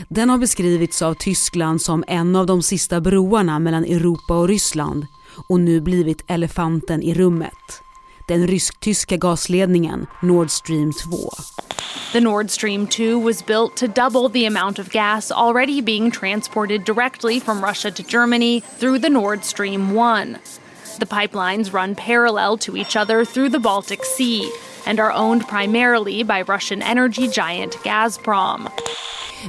Den 0.10 0.30
har 0.30 0.38
beskrivits 0.38 1.02
av 1.02 1.14
Tyskland 1.14 1.82
som 1.82 2.04
en 2.08 2.36
av 2.36 2.46
de 2.46 2.64
sista 2.64 3.02
broarna 3.02 3.60
mellan 3.60 3.86
Europa 3.86 4.34
och 4.34 4.48
Ryssland 4.48 5.06
och 5.50 5.60
nu 5.60 5.82
blivit 5.82 6.24
elefanten 6.28 7.02
i 7.04 7.14
rummet. 7.14 7.85
Den 8.28 8.48
rysk-tyska 8.48 9.18
gasledningen 9.18 10.08
Nord 10.22 10.52
Stream 10.52 10.94
2. 10.94 11.30
The 12.12 12.22
Nord 12.22 12.52
Stream 12.52 12.88
2 12.88 13.20
was 13.20 13.46
built 13.46 13.76
to 13.76 13.88
double 13.88 14.30
the 14.30 14.46
amount 14.46 14.80
of 14.80 14.90
gas 14.90 15.32
already 15.32 15.82
being 15.82 16.12
transported 16.12 16.84
directly 16.86 17.40
from 17.40 17.64
Russia 17.64 17.92
to 17.92 18.04
Germany 18.04 18.62
through 18.80 19.02
the 19.02 19.10
Nord 19.10 19.44
Stream 19.44 19.94
1. 19.94 20.38
The 21.00 21.06
pipelines 21.06 21.74
run 21.74 21.96
parallel 21.96 22.58
to 22.58 22.78
each 22.78 22.96
other 22.96 23.26
through 23.26 23.50
the 23.50 23.60
Baltic 23.60 24.04
Sea 24.04 24.52
and 24.88 25.00
are 25.00 25.12
owned 25.12 25.48
primarily 25.48 26.24
by 26.24 26.42
Russian 26.42 26.82
energy 26.82 27.28
giant 27.28 27.78
Gazprom. 27.84 28.68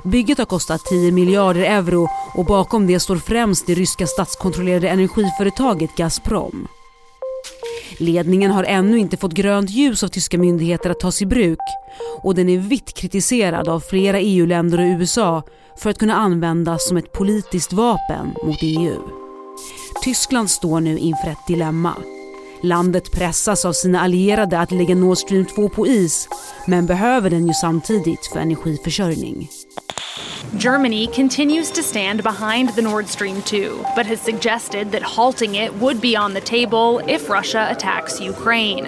Bygget 0.05 0.39
har 0.39 0.47
kostat 0.47 0.85
10 0.85 1.13
miljarder 1.13 1.61
euro 1.61 2.09
och 2.35 2.45
bakom 2.45 2.87
det 2.87 3.01
står 3.01 3.17
främst 3.17 3.67
det 3.67 3.75
ryska 3.75 4.07
statskontrollerade 4.07 4.89
energiföretaget 4.89 5.97
Gazprom. 5.97 6.69
Ledningen 7.99 8.51
har 8.51 8.65
ännu 8.65 8.99
inte 8.99 9.17
fått 9.17 9.33
grönt 9.33 9.71
ljus 9.71 10.03
av 10.03 10.09
tyska 10.09 10.39
myndigheter 10.39 10.91
att 10.91 11.01
tas 11.01 11.23
i 11.23 11.27
bruk 11.27 11.59
och 12.23 12.35
den 12.35 12.49
är 12.49 12.59
vitt 12.59 12.95
kritiserad 12.95 13.69
av 13.69 13.81
flera 13.81 14.21
EU-länder 14.21 14.79
och 14.79 14.99
USA 14.99 15.43
för 15.77 15.91
att 15.91 15.99
kunna 15.99 16.15
användas 16.15 16.89
som 16.89 16.97
ett 16.97 17.13
politiskt 17.13 17.73
vapen 17.73 18.35
mot 18.45 18.59
EU. 18.63 19.03
Tyskland 20.05 20.51
står 20.51 20.81
nu 20.81 20.99
inför 20.99 21.29
ett 21.29 21.47
dilemma. 21.47 21.95
Landet 22.63 23.13
pressas 23.13 23.65
av 23.65 23.73
sina 23.73 24.01
allierade 24.01 24.59
att 24.59 24.73
lägga 24.73 24.95
Nord 24.95 25.19
Stream 25.19 25.45
2 25.45 25.69
på 25.69 25.87
is 25.87 26.29
men 26.67 26.87
behöver 26.87 27.31
den 27.31 27.47
ju 27.47 27.55
samtidigt 27.55 28.27
för 28.33 28.41
energiförsörjning. 28.41 29.49
Germany 30.59 31.07
continues 31.09 31.71
to 31.73 31.83
stand 31.83 32.23
behind 32.23 32.71
the 32.71 32.83
Nord 32.83 33.09
Stream 33.09 33.43
2, 33.43 33.85
but 33.95 34.07
has 34.07 34.21
suggested 34.21 34.93
that 34.93 35.03
halting 35.03 35.55
it 35.55 35.75
would 35.75 36.01
be 36.01 36.17
on 36.17 36.33
the 36.35 36.41
table 36.41 36.99
if 37.07 37.29
Russia 37.29 37.69
attacks 37.71 38.21
Ukraine. 38.21 38.87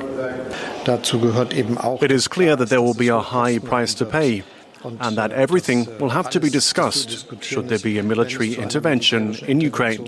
Dazu 0.85 1.21
gehört 1.21 1.53
eben 1.53 1.77
auch 1.77 2.03
It 2.03 2.11
is 2.11 2.29
clear 2.29 2.57
that 2.57 2.71
there 2.71 2.81
will 2.81 2.95
be 2.95 3.09
a 3.09 3.21
high 3.21 3.59
price 3.59 3.95
to 3.95 4.07
pay, 4.07 4.43
and 4.83 5.17
that 5.19 5.33
everything 5.33 5.87
will 6.01 6.11
have 6.11 6.31
to 6.31 6.41
be 6.41 6.49
discussed 6.49 7.27
should 7.43 7.69
there 7.69 7.79
be 7.79 7.99
a 7.99 8.03
military 8.03 8.55
intervention 8.55 9.37
in 9.47 9.61
Ukraine. 9.61 9.99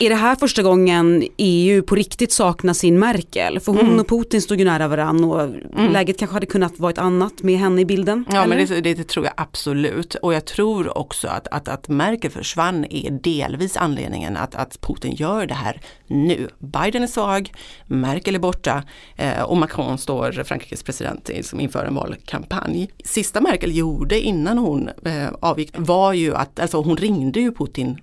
Är 0.00 0.08
det 0.08 0.14
här 0.14 0.36
första 0.36 0.62
gången 0.62 1.24
EU 1.36 1.82
på 1.82 1.94
riktigt 1.94 2.32
saknar 2.32 2.72
sin 2.72 2.98
Merkel? 2.98 3.60
För 3.60 3.72
hon 3.72 3.80
Mm. 3.80 4.00
och 4.00 4.08
Putin 4.08 4.42
stod 4.42 4.58
ju 4.58 4.64
nära 4.64 4.88
varann 4.88 5.24
och 5.24 5.50
läget 5.90 6.18
kanske 6.18 6.34
hade 6.34 6.46
kunnat 6.46 6.78
vara 6.78 6.90
ett 6.92 6.98
annat 6.98 7.42
med 7.42 7.58
henne 7.58 7.80
i 7.80 7.84
bilden. 7.84 8.24
Ja 8.28 8.42
eller? 8.42 8.56
men 8.56 8.66
det, 8.66 8.80
det, 8.80 8.94
det 8.94 9.08
tror 9.08 9.24
jag 9.24 9.34
absolut 9.36 10.14
och 10.14 10.34
jag 10.34 10.44
tror 10.44 10.98
också 10.98 11.28
att, 11.28 11.48
att, 11.48 11.68
att 11.68 11.88
Merkel 11.88 12.30
försvann 12.30 12.84
är 12.90 13.10
delvis 13.10 13.76
anledningen 13.76 14.36
att, 14.36 14.54
att 14.54 14.80
Putin 14.80 15.14
gör 15.14 15.46
det 15.46 15.54
här 15.54 15.80
nu. 16.06 16.48
Biden 16.58 17.02
är 17.02 17.06
svag, 17.06 17.52
Merkel 17.86 18.34
är 18.34 18.38
borta 18.38 18.82
eh, 19.16 19.42
och 19.42 19.56
Macron 19.56 19.98
står, 19.98 20.44
Frankrikes 20.44 20.82
president, 20.82 21.30
som 21.42 21.60
inför 21.60 21.84
en 21.84 21.94
valkampanj. 21.94 22.90
Sista 23.04 23.40
Merkel 23.40 23.76
gjorde 23.76 24.20
innan 24.20 24.58
hon 24.58 24.90
eh, 25.04 25.28
avgick 25.40 25.70
var 25.76 26.12
ju 26.12 26.34
att, 26.34 26.60
alltså 26.60 26.80
hon 26.82 26.96
ringde 26.96 27.40
ju 27.40 27.52
Putin 27.52 27.98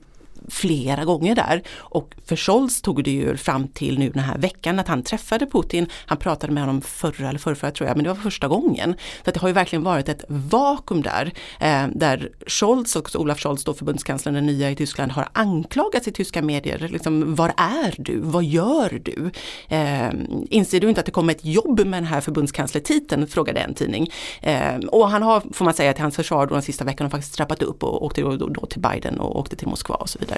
flera 0.50 1.06
gånger 1.06 1.36
där. 1.36 1.62
Och 1.78 2.14
för 2.26 2.36
Scholz 2.36 2.82
tog 2.82 3.04
det 3.04 3.12
ju 3.12 3.38
fram 3.38 3.68
till 3.68 4.00
nu 4.00 4.10
den 4.10 4.24
här 4.24 4.38
veckan 4.38 4.80
att 4.80 4.88
han 4.88 5.04
träffade 5.04 5.46
Putin. 5.46 5.88
Han 6.06 6.18
pratade 6.18 6.54
med 6.54 6.64
honom 6.64 6.82
förra 6.82 7.30
eller 7.30 7.40
förra, 7.40 7.72
tror 7.72 7.88
jag, 7.88 7.98
men 7.98 8.04
det 8.04 8.10
var 8.10 8.16
första 8.16 8.48
gången. 8.48 8.96
Så 9.24 9.30
att 9.30 9.34
det 9.34 9.40
har 9.40 9.48
ju 9.48 9.54
verkligen 9.54 9.84
varit 9.84 10.10
ett 10.10 10.24
vakuum 10.28 11.02
där. 11.02 11.34
Eh, 11.60 11.88
där 11.96 12.30
Scholz, 12.48 12.96
och 12.96 13.16
Olaf 13.16 13.40
Scholz, 13.40 13.64
då 13.64 13.74
förbundskanslern, 13.74 14.34
den 14.34 14.46
nya 14.46 14.72
i 14.72 14.76
Tyskland, 14.76 15.12
har 15.12 15.28
anklagats 15.34 16.08
i 16.08 16.12
tyska 16.12 16.42
medier. 16.42 16.88
Liksom, 16.92 17.36
var 17.36 17.54
är 17.58 17.96
du? 17.98 18.20
Vad 18.20 18.44
gör 18.44 19.00
du? 19.04 19.32
Eh, 19.68 20.10
inser 20.50 20.80
du 20.80 20.90
inte 20.90 21.00
att 21.00 21.06
det 21.06 21.12
kommer 21.12 21.34
ett 21.34 21.46
jobb 21.46 21.80
med 21.80 22.04
den 22.04 22.08
här 22.08 22.22
förbundskanslertiteln? 22.22 23.28
Frågade 23.28 23.60
en 23.60 23.74
tidning. 23.74 24.10
Eh, 24.42 24.76
och 24.76 25.10
han 25.10 25.24
har, 25.24 25.44
får 25.54 25.66
man 25.66 25.74
säga 25.74 25.94
till 25.94 26.02
hans 26.02 26.16
försvar, 26.16 26.48
då 26.48 26.54
den 26.54 26.62
sista 26.62 26.86
veckan 26.86 27.06
har 27.06 27.12
faktiskt 27.12 27.36
trappat 27.36 27.62
upp 27.62 27.84
och 27.84 28.06
åkte 28.06 28.22
då, 28.22 28.36
då 28.36 28.66
till 28.66 28.82
Biden 28.82 29.20
och 29.20 29.40
åkte 29.40 29.56
till 29.56 29.68
Moskva 29.68 29.96
och 29.96 30.10
så 30.10 30.20
vidare. 30.20 30.35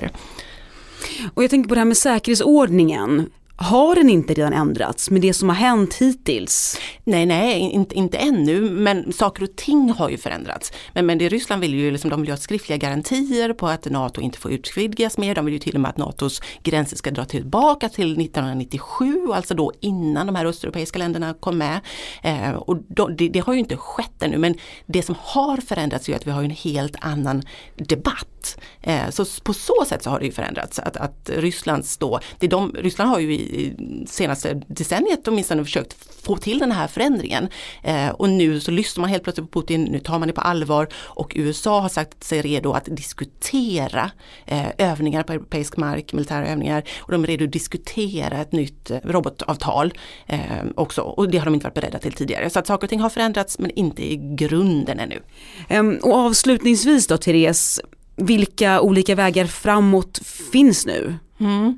Och 1.33 1.43
jag 1.43 1.49
tänker 1.49 1.69
på 1.69 1.75
det 1.75 1.81
här 1.81 1.85
med 1.85 1.97
säkerhetsordningen. 1.97 3.29
Har 3.59 3.95
den 3.95 4.09
inte 4.09 4.33
redan 4.33 4.53
ändrats 4.53 5.09
med 5.09 5.21
det 5.21 5.33
som 5.33 5.49
har 5.49 5.55
hänt 5.55 5.93
hittills? 5.93 6.79
Nej, 7.03 7.25
nej, 7.25 7.59
inte, 7.59 7.95
inte 7.95 8.17
ännu, 8.17 8.61
men 8.61 9.13
saker 9.13 9.43
och 9.43 9.55
ting 9.55 9.91
har 9.91 10.09
ju 10.09 10.17
förändrats. 10.17 10.71
Men, 10.93 11.05
men 11.05 11.17
det 11.17 11.29
Ryssland 11.29 11.61
vill 11.61 11.73
ju, 11.73 11.91
liksom, 11.91 12.09
de 12.09 12.21
vill 12.21 12.27
ju 12.27 12.31
ha 12.31 12.37
skriftliga 12.37 12.77
garantier 12.77 13.53
på 13.53 13.67
att 13.67 13.85
NATO 13.85 14.21
inte 14.21 14.39
får 14.39 14.51
utvidgas 14.51 15.17
mer. 15.17 15.35
De 15.35 15.45
vill 15.45 15.53
ju 15.53 15.59
till 15.59 15.75
och 15.75 15.81
med 15.81 15.89
att 15.89 15.97
NATOs 15.97 16.41
gränser 16.63 16.97
ska 16.97 17.11
dra 17.11 17.25
tillbaka 17.25 17.89
till 17.89 18.11
1997, 18.21 19.27
alltså 19.33 19.53
då 19.53 19.71
innan 19.79 20.25
de 20.25 20.35
här 20.35 20.45
östeuropeiska 20.45 20.99
länderna 20.99 21.33
kom 21.39 21.57
med. 21.57 21.79
Eh, 22.23 22.51
och 22.51 22.77
då, 22.87 23.07
det, 23.07 23.29
det 23.29 23.39
har 23.39 23.53
ju 23.53 23.59
inte 23.59 23.77
skett 23.77 24.23
ännu, 24.23 24.37
men 24.37 24.55
det 24.85 25.03
som 25.03 25.15
har 25.19 25.57
förändrats 25.57 26.07
är 26.07 26.11
ju 26.11 26.15
att 26.15 26.27
vi 26.27 26.31
har 26.31 26.43
en 26.43 26.51
helt 26.51 26.95
annan 27.01 27.43
debatt. 27.75 28.36
Eh, 28.81 29.09
så 29.09 29.25
på 29.43 29.53
så 29.53 29.85
sätt 29.87 30.03
så 30.03 30.09
har 30.09 30.19
det 30.19 30.25
ju 30.25 30.31
förändrats. 30.31 30.79
Att, 30.79 30.97
att 30.97 31.29
Rysslands 31.33 31.97
då, 31.97 32.19
det 32.39 32.47
de, 32.47 32.71
Ryssland 32.71 33.09
har 33.09 33.19
ju 33.19 33.33
i 33.33 33.47
i 33.57 33.75
senaste 34.07 34.61
decenniet 34.67 35.27
åtminstone 35.27 35.63
försökt 35.63 36.23
få 36.25 36.37
till 36.37 36.59
den 36.59 36.71
här 36.71 36.87
förändringen. 36.87 37.49
Eh, 37.83 38.09
och 38.09 38.29
nu 38.29 38.59
så 38.59 38.71
lyssnar 38.71 39.01
man 39.01 39.09
helt 39.09 39.23
plötsligt 39.23 39.51
på 39.51 39.61
Putin, 39.61 39.83
nu 39.83 39.99
tar 39.99 40.19
man 40.19 40.27
det 40.27 40.33
på 40.33 40.41
allvar 40.41 40.87
och 40.95 41.33
USA 41.35 41.79
har 41.79 41.89
sagt 41.89 42.23
sig 42.23 42.41
redo 42.41 42.71
att 42.71 42.85
diskutera 42.85 44.11
eh, 44.45 44.67
övningar 44.77 45.23
på 45.23 45.33
europeisk 45.33 45.77
mark, 45.77 46.13
militära 46.13 46.47
övningar 46.47 46.83
och 46.99 47.11
de 47.11 47.23
är 47.23 47.27
redo 47.27 47.45
att 47.45 47.51
diskutera 47.51 48.37
ett 48.37 48.51
nytt 48.51 48.91
eh, 48.91 48.97
robotavtal 49.03 49.93
eh, 50.25 50.39
också 50.75 51.01
och 51.01 51.29
det 51.29 51.37
har 51.37 51.45
de 51.45 51.53
inte 51.53 51.63
varit 51.63 51.73
beredda 51.73 51.99
till 51.99 52.13
tidigare. 52.13 52.49
Så 52.49 52.59
att 52.59 52.67
saker 52.67 52.85
och 52.85 52.89
ting 52.89 52.99
har 52.99 53.09
förändrats 53.09 53.59
men 53.59 53.71
inte 53.71 54.11
i 54.11 54.35
grunden 54.35 54.99
ännu. 54.99 55.21
Ehm, 55.69 55.97
och 56.01 56.13
avslutningsvis 56.13 57.07
då 57.07 57.17
Therese, 57.17 57.79
vilka 58.17 58.81
olika 58.81 59.15
vägar 59.15 59.45
framåt 59.45 60.19
finns 60.51 60.85
nu? 60.85 61.15
Mm. 61.39 61.77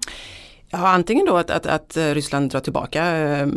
Ja, 0.72 0.88
antingen 0.88 1.26
då 1.26 1.38
att, 1.38 1.50
att, 1.50 1.66
att 1.66 1.98
eh, 1.98 2.14
Ryssland 2.14 2.52
drar 2.52 2.60
tillbaka 2.60 3.18
eh, 3.18 3.48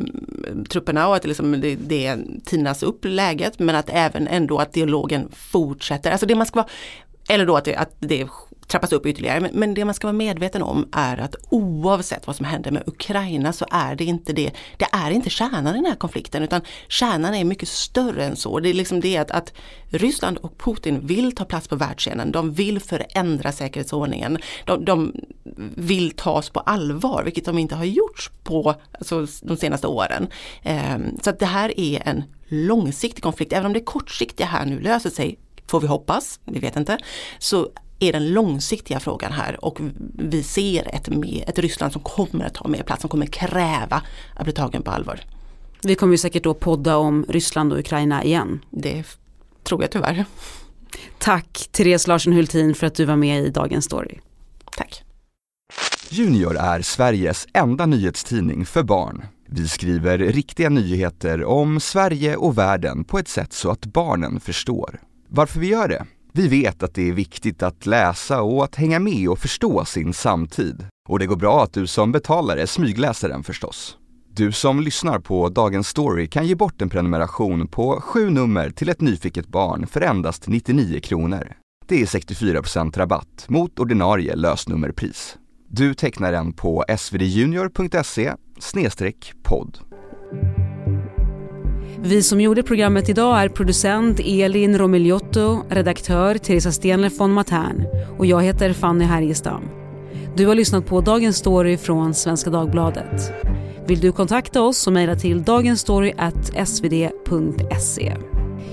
trupperna 0.68 1.08
och 1.08 1.16
att 1.16 1.22
det, 1.22 1.28
liksom, 1.28 1.60
det, 1.60 1.74
det 1.74 2.16
tinas 2.44 2.82
upp 2.82 3.04
läget 3.04 3.58
men 3.58 3.74
att 3.74 3.90
även 3.92 4.28
ändå 4.28 4.58
att 4.58 4.72
dialogen 4.72 5.28
fortsätter. 5.32 6.10
Alltså 6.10 6.26
det 6.26 6.34
man 6.34 6.46
ska 6.46 6.60
vara, 6.60 6.68
eller 7.28 7.46
då 7.46 7.56
att 7.56 7.64
det, 7.64 7.76
att 7.76 7.96
det 7.98 8.28
trappas 8.72 8.92
upp 8.92 9.06
ytterligare. 9.06 9.40
Men, 9.40 9.50
men 9.54 9.74
det 9.74 9.84
man 9.84 9.94
ska 9.94 10.06
vara 10.06 10.12
medveten 10.12 10.62
om 10.62 10.88
är 10.92 11.20
att 11.20 11.34
oavsett 11.48 12.26
vad 12.26 12.36
som 12.36 12.46
händer 12.46 12.70
med 12.70 12.82
Ukraina 12.86 13.52
så 13.52 13.66
är 13.70 13.94
det 13.94 14.04
inte 14.04 14.32
det, 14.32 14.50
det 14.76 14.86
är 14.92 15.10
inte 15.10 15.30
kärnan 15.30 15.74
i 15.74 15.78
den 15.78 15.86
här 15.86 15.94
konflikten 15.94 16.42
utan 16.42 16.60
kärnan 16.88 17.34
är 17.34 17.44
mycket 17.44 17.68
större 17.68 18.24
än 18.24 18.36
så. 18.36 18.60
Det 18.60 18.68
är 18.68 18.74
liksom 18.74 19.00
det 19.00 19.16
att, 19.16 19.30
att 19.30 19.52
Ryssland 19.88 20.38
och 20.38 20.58
Putin 20.58 21.06
vill 21.06 21.34
ta 21.34 21.44
plats 21.44 21.68
på 21.68 21.76
världsscenen. 21.76 22.32
De 22.32 22.52
vill 22.52 22.80
förändra 22.80 23.52
säkerhetsordningen. 23.52 24.38
De, 24.64 24.84
de 24.84 25.12
vill 25.76 26.10
tas 26.10 26.50
på 26.50 26.60
allvar, 26.60 27.22
vilket 27.24 27.44
de 27.44 27.58
inte 27.58 27.74
har 27.74 27.84
gjort 27.84 28.30
på 28.44 28.74
alltså, 28.92 29.26
de 29.42 29.56
senaste 29.56 29.86
åren. 29.86 30.26
Ehm, 30.62 31.18
så 31.22 31.30
att 31.30 31.38
det 31.38 31.46
här 31.46 31.80
är 31.80 32.02
en 32.08 32.24
långsiktig 32.48 33.22
konflikt, 33.22 33.52
även 33.52 33.66
om 33.66 33.72
det 33.72 33.80
kortsiktiga 33.80 34.46
här 34.46 34.66
nu 34.66 34.80
löser 34.80 35.10
sig, 35.10 35.38
får 35.66 35.80
vi 35.80 35.86
hoppas, 35.86 36.40
vi 36.44 36.58
vet 36.58 36.76
inte, 36.76 36.98
så 37.38 37.68
är 38.02 38.12
den 38.12 38.32
långsiktiga 38.32 39.00
frågan 39.00 39.32
här 39.32 39.64
och 39.64 39.78
vi 40.18 40.42
ser 40.42 40.94
ett, 40.94 41.08
med, 41.08 41.44
ett 41.48 41.58
Ryssland 41.58 41.92
som 41.92 42.02
kommer 42.02 42.44
att 42.44 42.54
ta 42.54 42.68
mer 42.68 42.82
plats, 42.82 43.00
som 43.00 43.10
kommer 43.10 43.26
kräva 43.26 44.02
att 44.36 44.44
bli 44.44 44.52
tagen 44.52 44.82
på 44.82 44.90
allvar. 44.90 45.20
Vi 45.82 45.94
kommer 45.94 46.12
ju 46.12 46.18
säkert 46.18 46.44
då 46.44 46.54
podda 46.54 46.96
om 46.96 47.26
Ryssland 47.28 47.72
och 47.72 47.78
Ukraina 47.78 48.24
igen. 48.24 48.64
Det 48.70 49.04
tror 49.64 49.82
jag 49.82 49.90
tyvärr. 49.90 50.24
Tack 51.18 51.68
Therese 51.72 52.06
Larsen 52.06 52.32
Hultin 52.32 52.74
för 52.74 52.86
att 52.86 52.94
du 52.94 53.04
var 53.04 53.16
med 53.16 53.42
i 53.42 53.50
Dagens 53.50 53.84
Story. 53.84 54.18
Tack. 54.76 55.02
Junior 56.08 56.56
är 56.56 56.82
Sveriges 56.82 57.46
enda 57.54 57.86
nyhetstidning 57.86 58.66
för 58.66 58.82
barn. 58.82 59.24
Vi 59.46 59.68
skriver 59.68 60.18
riktiga 60.18 60.68
nyheter 60.68 61.44
om 61.44 61.80
Sverige 61.80 62.36
och 62.36 62.58
världen 62.58 63.04
på 63.04 63.18
ett 63.18 63.28
sätt 63.28 63.52
så 63.52 63.70
att 63.70 63.86
barnen 63.86 64.40
förstår. 64.40 65.00
Varför 65.28 65.60
vi 65.60 65.66
gör 65.66 65.88
det? 65.88 66.06
Vi 66.34 66.48
vet 66.48 66.82
att 66.82 66.94
det 66.94 67.08
är 67.08 67.12
viktigt 67.12 67.62
att 67.62 67.86
läsa 67.86 68.42
och 68.42 68.64
att 68.64 68.74
hänga 68.74 68.98
med 68.98 69.28
och 69.28 69.38
förstå 69.38 69.84
sin 69.84 70.12
samtid. 70.12 70.86
Och 71.08 71.18
det 71.18 71.26
går 71.26 71.36
bra 71.36 71.62
att 71.62 71.72
du 71.72 71.86
som 71.86 72.12
betalare 72.12 72.66
smygläser 72.66 73.28
den 73.28 73.42
förstås. 73.42 73.96
Du 74.34 74.52
som 74.52 74.80
lyssnar 74.80 75.18
på 75.18 75.48
Dagens 75.48 75.88
Story 75.88 76.28
kan 76.28 76.46
ge 76.46 76.54
bort 76.54 76.82
en 76.82 76.88
prenumeration 76.88 77.68
på 77.68 78.00
sju 78.00 78.30
nummer 78.30 78.70
till 78.70 78.88
ett 78.88 79.00
nyfiket 79.00 79.48
barn 79.48 79.86
för 79.86 80.00
endast 80.00 80.48
99 80.48 81.00
kronor. 81.00 81.52
Det 81.86 82.02
är 82.02 82.06
64% 82.06 82.98
rabatt 82.98 83.44
mot 83.48 83.78
ordinarie 83.78 84.36
lösnummerpris. 84.36 85.36
Du 85.68 85.94
tecknar 85.94 86.32
den 86.32 86.52
på 86.52 86.84
svdjunior.se 86.98 88.34
podd. 89.42 89.78
Vi 92.04 92.22
som 92.22 92.40
gjorde 92.40 92.62
programmet 92.62 93.08
idag 93.08 93.42
är 93.42 93.48
producent 93.48 94.20
Elin 94.20 94.78
Romigliotto, 94.78 95.62
redaktör 95.68 96.38
Teresa 96.38 96.72
Stenler 96.72 97.10
von 97.18 97.32
Matern 97.32 97.86
och 98.18 98.26
jag 98.26 98.42
heter 98.42 98.72
Fanny 98.72 99.04
Härgestam. 99.04 99.62
Du 100.36 100.46
har 100.46 100.54
lyssnat 100.54 100.86
på 100.86 101.00
Dagens 101.00 101.36
Story 101.36 101.76
från 101.76 102.14
Svenska 102.14 102.50
Dagbladet. 102.50 103.32
Vill 103.86 104.00
du 104.00 104.12
kontakta 104.12 104.62
oss 104.62 104.78
så 104.78 104.90
mejla 104.90 105.16
till 105.16 105.42
dagensstory.svd.se. 105.42 108.16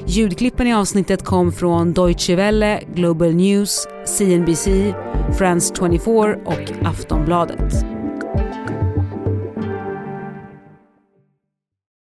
Ljudklippen 0.07 0.67
i 0.67 0.73
avsnittet 0.73 1.25
kom 1.25 1.51
från 1.51 1.93
Deutsche 1.93 2.35
Welle, 2.35 2.81
Global 2.95 3.35
News, 3.35 3.87
CNBC, 4.05 4.93
France 5.37 5.75
24 5.79 6.35
och 6.45 6.71
Aftonbladet. 6.83 7.98